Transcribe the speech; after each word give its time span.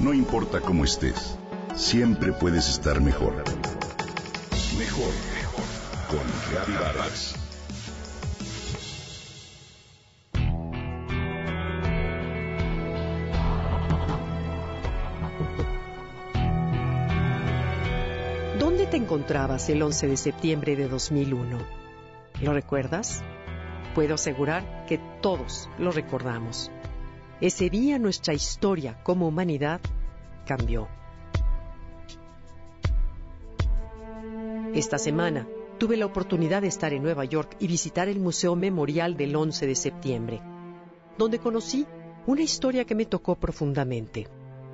No 0.00 0.14
importa 0.14 0.62
cómo 0.62 0.84
estés, 0.84 1.36
siempre 1.76 2.32
puedes 2.32 2.70
estar 2.70 3.02
mejor. 3.02 3.34
Mejor, 4.78 5.12
mejor. 5.34 5.64
Con 6.08 6.20
Reavivadas. 6.50 7.34
¿Dónde 18.58 18.86
te 18.86 18.96
encontrabas 18.96 19.68
el 19.68 19.82
11 19.82 20.08
de 20.08 20.16
septiembre 20.16 20.76
de 20.76 20.88
2001? 20.88 21.58
¿Lo 22.40 22.54
recuerdas? 22.54 23.22
Puedo 23.94 24.14
asegurar 24.14 24.86
que 24.86 24.98
todos 25.20 25.68
lo 25.78 25.92
recordamos. 25.92 26.70
Ese 27.40 27.70
día 27.70 27.98
nuestra 27.98 28.34
historia 28.34 29.02
como 29.02 29.26
humanidad 29.26 29.80
cambió. 30.44 30.88
Esta 34.74 34.98
semana 34.98 35.48
tuve 35.78 35.96
la 35.96 36.04
oportunidad 36.04 36.60
de 36.60 36.68
estar 36.68 36.92
en 36.92 37.02
Nueva 37.02 37.24
York 37.24 37.56
y 37.58 37.66
visitar 37.66 38.08
el 38.08 38.20
Museo 38.20 38.56
Memorial 38.56 39.16
del 39.16 39.34
11 39.34 39.66
de 39.66 39.74
septiembre, 39.74 40.42
donde 41.16 41.38
conocí 41.38 41.86
una 42.26 42.42
historia 42.42 42.84
que 42.84 42.94
me 42.94 43.06
tocó 43.06 43.36
profundamente. 43.36 44.28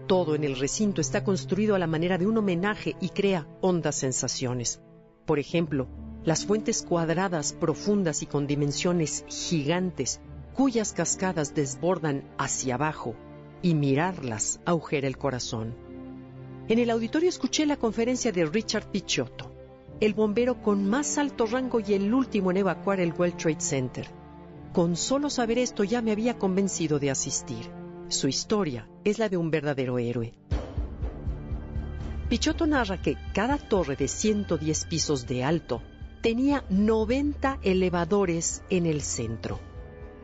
Todo 0.09 0.35
en 0.35 0.43
el 0.43 0.59
recinto 0.59 1.01
está 1.01 1.23
construido 1.23 1.77
a 1.77 1.79
la 1.79 1.87
manera 1.87 2.19
de 2.19 2.27
un 2.27 2.37
homenaje 2.37 2.97
y 3.01 3.11
crea 3.11 3.47
hondas 3.61 3.95
sensaciones. 3.95 4.83
Por 5.25 5.39
ejemplo, 5.39 5.87
las 6.25 6.45
fuentes 6.45 6.83
cuadradas, 6.83 7.53
profundas 7.53 8.23
y 8.23 8.27
con 8.27 8.49
dimensiones 8.49 9.25
gigantes 9.29 10.21
cuyas 10.57 10.95
cascadas 10.95 11.55
desbordan 11.55 12.25
hacia 12.39 12.77
abajo 12.77 13.15
y 13.61 13.75
mirarlas 13.75 14.59
agujera 14.65 15.07
el 15.07 15.19
corazón. 15.19 15.77
En 16.69 16.79
el 16.79 16.89
auditorio 16.89 17.29
escuché 17.29 17.67
la 17.67 17.77
conferencia 17.77 18.33
de 18.33 18.47
Richard 18.47 18.91
Pichotto, 18.91 19.53
el 20.01 20.15
bombero 20.15 20.63
con 20.63 20.89
más 20.89 21.19
alto 21.19 21.45
rango 21.45 21.79
y 21.81 21.93
el 21.93 22.13
último 22.13 22.51
en 22.51 22.57
evacuar 22.57 23.01
el 23.01 23.13
World 23.13 23.37
Trade 23.37 23.61
Center. 23.61 24.09
Con 24.73 24.97
solo 24.97 25.29
saber 25.29 25.59
esto 25.59 25.85
ya 25.85 26.01
me 26.01 26.11
había 26.11 26.39
convencido 26.39 26.99
de 26.99 27.11
asistir. 27.11 27.71
Su 28.09 28.27
historia 28.27 28.89
es 29.05 29.19
la 29.19 29.29
de 29.29 29.37
un 29.37 29.51
verdadero 29.51 29.99
héroe. 29.99 30.33
Pichotto 32.31 32.67
narra 32.67 33.03
que 33.03 33.19
cada 33.35 33.59
torre 33.59 33.95
de 33.95 34.09
110 34.09 34.87
pisos 34.87 35.27
de 35.27 35.45
alto 35.45 35.83
tenía 36.23 36.65
90 36.71 37.59
elevadores 37.63 38.63
en 38.71 38.87
el 38.87 39.03
centro 39.03 39.61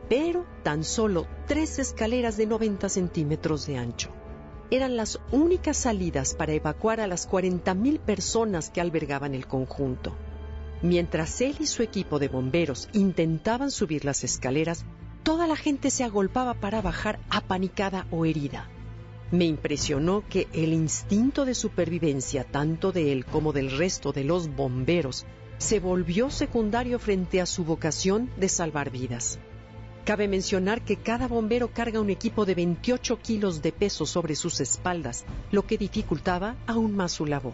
pero 0.09 0.45
tan 0.63 0.83
solo 0.83 1.27
tres 1.47 1.79
escaleras 1.79 2.37
de 2.37 2.45
90 2.45 2.89
centímetros 2.89 3.65
de 3.65 3.77
ancho. 3.77 4.09
Eran 4.71 4.97
las 4.97 5.19
únicas 5.31 5.77
salidas 5.77 6.33
para 6.33 6.53
evacuar 6.53 6.99
a 6.99 7.07
las 7.07 7.29
40.000 7.29 7.99
personas 7.99 8.69
que 8.69 8.81
albergaban 8.81 9.35
el 9.35 9.45
conjunto. 9.47 10.15
Mientras 10.81 11.39
él 11.41 11.55
y 11.59 11.67
su 11.67 11.83
equipo 11.83 12.19
de 12.19 12.27
bomberos 12.27 12.89
intentaban 12.91 13.71
subir 13.71 14.03
las 14.03 14.23
escaleras, 14.23 14.85
toda 15.23 15.47
la 15.47 15.55
gente 15.55 15.89
se 15.89 16.03
agolpaba 16.03 16.55
para 16.55 16.81
bajar 16.81 17.19
apanicada 17.29 18.07
o 18.11 18.25
herida. 18.25 18.69
Me 19.31 19.45
impresionó 19.45 20.23
que 20.27 20.47
el 20.53 20.73
instinto 20.73 21.45
de 21.45 21.55
supervivencia, 21.55 22.43
tanto 22.43 22.91
de 22.91 23.11
él 23.11 23.25
como 23.25 23.53
del 23.53 23.75
resto 23.77 24.11
de 24.11 24.23
los 24.23 24.53
bomberos, 24.53 25.25
se 25.57 25.79
volvió 25.79 26.29
secundario 26.29 26.99
frente 26.99 27.41
a 27.41 27.45
su 27.45 27.63
vocación 27.63 28.29
de 28.37 28.49
salvar 28.49 28.91
vidas. 28.91 29.39
Cabe 30.05 30.27
mencionar 30.27 30.83
que 30.83 30.97
cada 30.97 31.29
bombero 31.29 31.69
carga 31.69 32.01
un 32.01 32.09
equipo 32.09 32.45
de 32.45 32.55
28 32.55 33.19
kilos 33.19 33.61
de 33.61 33.71
peso 33.71 34.05
sobre 34.05 34.35
sus 34.35 34.59
espaldas, 34.59 35.23
lo 35.49 35.65
que 35.65 35.77
dificultaba 35.77 36.57
aún 36.67 36.93
más 36.93 37.13
su 37.13 37.25
labor. 37.25 37.53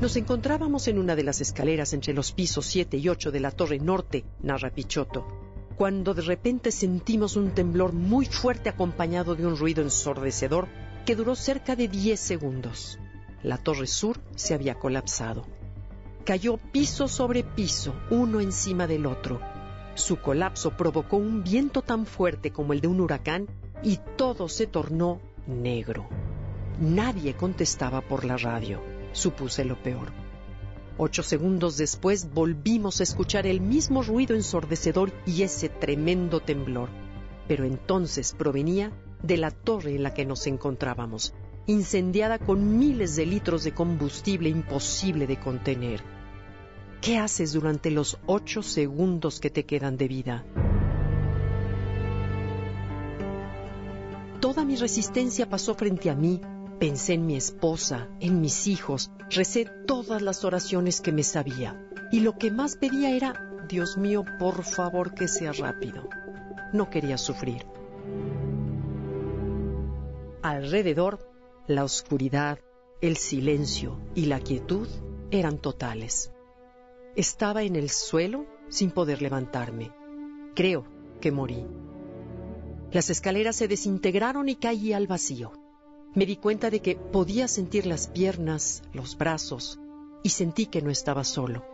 Nos 0.00 0.16
encontrábamos 0.16 0.88
en 0.88 0.98
una 0.98 1.14
de 1.14 1.22
las 1.22 1.40
escaleras 1.40 1.92
entre 1.92 2.12
los 2.12 2.32
pisos 2.32 2.66
7 2.66 2.96
y 2.96 3.08
8 3.08 3.30
de 3.30 3.38
la 3.38 3.52
torre 3.52 3.78
norte, 3.78 4.24
narra 4.42 4.70
Pichotto, 4.70 5.28
cuando 5.76 6.12
de 6.12 6.22
repente 6.22 6.72
sentimos 6.72 7.36
un 7.36 7.52
temblor 7.52 7.92
muy 7.92 8.26
fuerte 8.26 8.68
acompañado 8.68 9.36
de 9.36 9.46
un 9.46 9.56
ruido 9.56 9.82
ensordecedor 9.82 10.66
que 11.06 11.14
duró 11.14 11.36
cerca 11.36 11.76
de 11.76 11.86
10 11.86 12.18
segundos. 12.18 12.98
La 13.44 13.58
torre 13.58 13.86
sur 13.86 14.20
se 14.34 14.54
había 14.54 14.74
colapsado. 14.74 15.46
Cayó 16.24 16.56
piso 16.56 17.06
sobre 17.06 17.44
piso, 17.44 17.94
uno 18.10 18.40
encima 18.40 18.88
del 18.88 19.06
otro, 19.06 19.40
su 19.98 20.18
colapso 20.18 20.76
provocó 20.76 21.16
un 21.16 21.42
viento 21.42 21.82
tan 21.82 22.06
fuerte 22.06 22.52
como 22.52 22.72
el 22.72 22.80
de 22.80 22.88
un 22.88 23.00
huracán 23.00 23.48
y 23.82 23.98
todo 24.16 24.48
se 24.48 24.66
tornó 24.66 25.20
negro. 25.46 26.08
Nadie 26.80 27.34
contestaba 27.34 28.00
por 28.00 28.24
la 28.24 28.36
radio. 28.36 28.80
Supuse 29.12 29.64
lo 29.64 29.82
peor. 29.82 30.12
Ocho 30.96 31.22
segundos 31.22 31.76
después 31.76 32.32
volvimos 32.32 33.00
a 33.00 33.02
escuchar 33.02 33.46
el 33.46 33.60
mismo 33.60 34.02
ruido 34.02 34.34
ensordecedor 34.34 35.12
y 35.26 35.42
ese 35.42 35.68
tremendo 35.68 36.40
temblor. 36.40 36.88
Pero 37.46 37.64
entonces 37.64 38.34
provenía 38.36 38.92
de 39.22 39.36
la 39.36 39.50
torre 39.50 39.94
en 39.94 40.02
la 40.02 40.14
que 40.14 40.24
nos 40.24 40.46
encontrábamos, 40.46 41.34
incendiada 41.66 42.38
con 42.38 42.78
miles 42.78 43.16
de 43.16 43.26
litros 43.26 43.64
de 43.64 43.74
combustible 43.74 44.48
imposible 44.48 45.26
de 45.26 45.38
contener. 45.38 46.17
¿Qué 47.00 47.16
haces 47.16 47.52
durante 47.52 47.90
los 47.92 48.18
ocho 48.26 48.62
segundos 48.62 49.38
que 49.38 49.50
te 49.50 49.64
quedan 49.64 49.96
de 49.96 50.08
vida? 50.08 50.44
Toda 54.40 54.64
mi 54.64 54.76
resistencia 54.76 55.48
pasó 55.48 55.74
frente 55.74 56.10
a 56.10 56.16
mí. 56.16 56.40
Pensé 56.80 57.14
en 57.14 57.26
mi 57.26 57.36
esposa, 57.36 58.08
en 58.20 58.40
mis 58.40 58.66
hijos, 58.66 59.10
recé 59.30 59.64
todas 59.86 60.22
las 60.22 60.44
oraciones 60.44 61.00
que 61.00 61.12
me 61.12 61.22
sabía. 61.22 61.88
Y 62.12 62.20
lo 62.20 62.36
que 62.36 62.50
más 62.50 62.76
pedía 62.76 63.10
era, 63.10 63.48
Dios 63.68 63.96
mío, 63.96 64.24
por 64.38 64.64
favor 64.64 65.14
que 65.14 65.28
sea 65.28 65.52
rápido. 65.52 66.08
No 66.72 66.90
quería 66.90 67.18
sufrir. 67.18 67.66
Alrededor, 70.42 71.28
la 71.66 71.84
oscuridad, 71.84 72.58
el 73.00 73.16
silencio 73.16 74.00
y 74.14 74.26
la 74.26 74.40
quietud 74.40 74.88
eran 75.30 75.58
totales. 75.58 76.32
Estaba 77.18 77.64
en 77.64 77.74
el 77.74 77.90
suelo 77.90 78.46
sin 78.68 78.92
poder 78.92 79.22
levantarme. 79.22 79.90
Creo 80.54 80.84
que 81.20 81.32
morí. 81.32 81.66
Las 82.92 83.10
escaleras 83.10 83.56
se 83.56 83.66
desintegraron 83.66 84.48
y 84.48 84.54
caí 84.54 84.92
al 84.92 85.08
vacío. 85.08 85.50
Me 86.14 86.26
di 86.26 86.36
cuenta 86.36 86.70
de 86.70 86.78
que 86.78 86.94
podía 86.94 87.48
sentir 87.48 87.86
las 87.86 88.06
piernas, 88.06 88.84
los 88.92 89.18
brazos, 89.18 89.80
y 90.22 90.28
sentí 90.28 90.66
que 90.66 90.80
no 90.80 90.90
estaba 90.90 91.24
solo. 91.24 91.64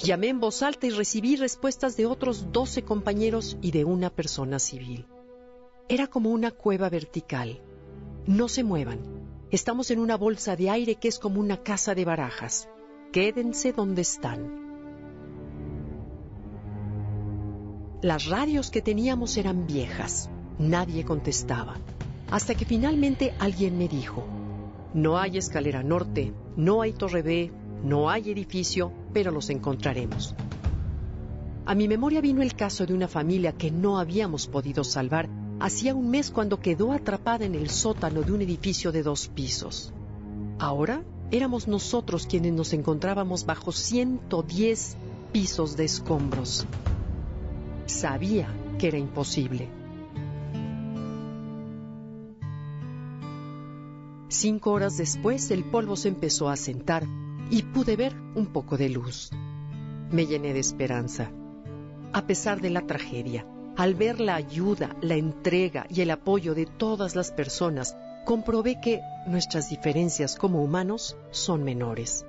Llamé 0.00 0.30
en 0.30 0.40
voz 0.40 0.64
alta 0.64 0.88
y 0.88 0.90
recibí 0.90 1.36
respuestas 1.36 1.96
de 1.96 2.06
otros 2.06 2.50
doce 2.50 2.82
compañeros 2.82 3.56
y 3.62 3.70
de 3.70 3.84
una 3.84 4.10
persona 4.10 4.58
civil. 4.58 5.06
Era 5.88 6.08
como 6.08 6.30
una 6.30 6.50
cueva 6.50 6.90
vertical. 6.90 7.62
No 8.26 8.48
se 8.48 8.64
muevan. 8.64 8.98
Estamos 9.52 9.92
en 9.92 10.00
una 10.00 10.16
bolsa 10.16 10.56
de 10.56 10.70
aire 10.70 10.96
que 10.96 11.06
es 11.06 11.20
como 11.20 11.38
una 11.38 11.62
casa 11.62 11.94
de 11.94 12.04
barajas. 12.04 12.68
Quédense 13.12 13.72
donde 13.72 14.02
están. 14.02 14.61
Las 18.02 18.26
radios 18.26 18.72
que 18.72 18.82
teníamos 18.82 19.36
eran 19.36 19.64
viejas. 19.68 20.28
Nadie 20.58 21.04
contestaba. 21.04 21.76
Hasta 22.32 22.56
que 22.56 22.64
finalmente 22.64 23.32
alguien 23.38 23.78
me 23.78 23.86
dijo, 23.86 24.24
no 24.92 25.18
hay 25.18 25.38
escalera 25.38 25.84
norte, 25.84 26.32
no 26.56 26.82
hay 26.82 26.94
torre 26.94 27.22
B, 27.22 27.52
no 27.84 28.10
hay 28.10 28.32
edificio, 28.32 28.90
pero 29.12 29.30
los 29.30 29.50
encontraremos. 29.50 30.34
A 31.64 31.76
mi 31.76 31.86
memoria 31.86 32.20
vino 32.20 32.42
el 32.42 32.56
caso 32.56 32.86
de 32.86 32.92
una 32.92 33.06
familia 33.06 33.52
que 33.52 33.70
no 33.70 34.00
habíamos 34.00 34.48
podido 34.48 34.82
salvar 34.82 35.28
hacía 35.60 35.94
un 35.94 36.10
mes 36.10 36.32
cuando 36.32 36.58
quedó 36.58 36.90
atrapada 36.90 37.44
en 37.44 37.54
el 37.54 37.70
sótano 37.70 38.22
de 38.22 38.32
un 38.32 38.42
edificio 38.42 38.90
de 38.90 39.04
dos 39.04 39.28
pisos. 39.28 39.92
Ahora 40.58 41.04
éramos 41.30 41.68
nosotros 41.68 42.26
quienes 42.26 42.52
nos 42.52 42.72
encontrábamos 42.72 43.46
bajo 43.46 43.70
110 43.70 44.96
pisos 45.30 45.76
de 45.76 45.84
escombros. 45.84 46.66
Sabía 47.92 48.48
que 48.78 48.88
era 48.88 48.96
imposible. 48.96 49.68
Cinco 54.28 54.72
horas 54.72 54.96
después 54.96 55.50
el 55.50 55.64
polvo 55.64 55.94
se 55.96 56.08
empezó 56.08 56.48
a 56.48 56.56
sentar 56.56 57.04
y 57.50 57.62
pude 57.64 57.96
ver 57.96 58.14
un 58.34 58.46
poco 58.46 58.78
de 58.78 58.88
luz. 58.88 59.30
Me 60.10 60.26
llené 60.26 60.54
de 60.54 60.60
esperanza. 60.60 61.30
A 62.14 62.26
pesar 62.26 62.62
de 62.62 62.70
la 62.70 62.86
tragedia, 62.86 63.46
al 63.76 63.94
ver 63.94 64.20
la 64.20 64.36
ayuda, 64.36 64.96
la 65.02 65.16
entrega 65.16 65.86
y 65.90 66.00
el 66.00 66.10
apoyo 66.10 66.54
de 66.54 66.64
todas 66.64 67.14
las 67.14 67.30
personas, 67.30 67.94
comprobé 68.24 68.80
que 68.80 69.02
nuestras 69.26 69.68
diferencias 69.68 70.36
como 70.36 70.64
humanos 70.64 71.14
son 71.30 71.62
menores. 71.62 72.24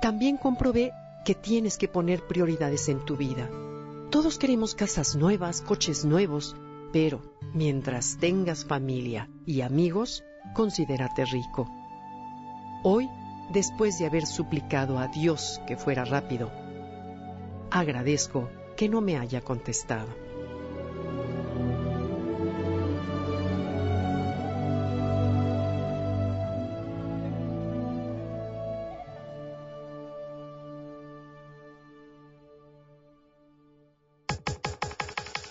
También 0.00 0.38
comprobé 0.38 0.92
que 1.26 1.34
tienes 1.34 1.76
que 1.76 1.88
poner 1.88 2.26
prioridades 2.26 2.88
en 2.88 3.04
tu 3.04 3.16
vida 3.18 3.50
todos 4.10 4.38
queremos 4.38 4.74
casas 4.74 5.16
nuevas, 5.16 5.60
coches 5.60 6.04
nuevos, 6.04 6.56
pero 6.92 7.20
mientras 7.52 8.16
tengas 8.18 8.64
familia 8.64 9.28
y 9.44 9.60
amigos, 9.60 10.24
considérate 10.54 11.24
rico. 11.26 11.68
Hoy, 12.82 13.08
después 13.52 13.98
de 13.98 14.06
haber 14.06 14.26
suplicado 14.26 14.98
a 14.98 15.08
Dios 15.08 15.60
que 15.66 15.76
fuera 15.76 16.04
rápido, 16.04 16.50
agradezco 17.70 18.48
que 18.76 18.88
no 18.88 19.00
me 19.00 19.18
haya 19.18 19.42
contestado. 19.42 20.27